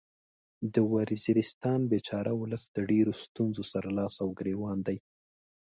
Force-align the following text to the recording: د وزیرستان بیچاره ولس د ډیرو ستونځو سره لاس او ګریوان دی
د 0.73 0.75
وزیرستان 0.93 1.79
بیچاره 1.91 2.31
ولس 2.41 2.63
د 2.75 2.77
ډیرو 2.89 3.13
ستونځو 3.23 3.63
سره 3.71 3.87
لاس 3.97 4.15
او 4.23 4.29
ګریوان 4.39 4.77
دی 4.87 4.97